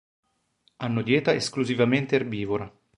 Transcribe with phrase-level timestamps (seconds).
[0.77, 2.73] Hanno dieta esclusivamente erbivora.